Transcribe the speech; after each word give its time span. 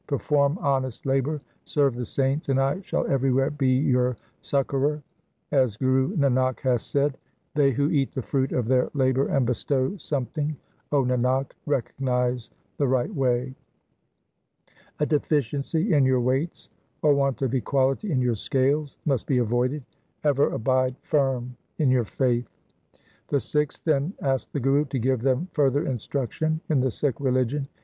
Perform 0.07 0.57
honest 0.63 1.05
labour, 1.05 1.39
serve 1.63 1.93
the 1.93 2.05
saints, 2.05 2.49
and 2.49 2.59
I 2.59 2.81
shall 2.81 3.05
everywhere 3.05 3.51
be 3.51 3.67
your 3.67 4.15
succourer. 4.41 5.03
As 5.51 5.77
Guru 5.77 6.17
Nanak 6.17 6.59
hath 6.61 6.81
said:— 6.81 7.19
They 7.53 7.69
who 7.69 7.87
eat 7.91 8.11
the 8.11 8.23
fruit 8.23 8.51
of 8.51 8.67
their 8.67 8.89
labour 8.95 9.27
and 9.27 9.45
bestow 9.45 9.95
some 9.97 10.25
thing, 10.25 10.57
O 10.91 11.03
Nanak, 11.05 11.51
recognize 11.67 12.49
the 12.77 12.87
right 12.87 13.13
way. 13.13 13.53
2 14.65 14.73
A 15.01 15.05
deficiency 15.05 15.93
in 15.93 16.03
your 16.03 16.19
weights 16.19 16.71
or 17.03 17.13
want 17.13 17.39
of 17.43 17.53
equality 17.53 18.11
in 18.11 18.21
your 18.21 18.33
scales 18.33 18.97
must 19.05 19.27
be 19.27 19.37
avoided. 19.37 19.83
Ever 20.23 20.51
abide 20.51 20.95
firm 21.03 21.55
in 21.77 21.91
your 21.91 22.05
faith.'' 22.05 22.49
The 23.29 23.39
Sikhs 23.39 23.77
then 23.77 24.15
asked 24.19 24.51
the 24.51 24.59
Guru 24.59 24.85
to 24.85 24.97
give 24.97 25.21
them 25.21 25.47
further 25.51 25.85
instruction 25.85 26.59
in 26.69 26.79
the 26.79 26.89
Sikh 26.89 27.19
religion. 27.19 27.67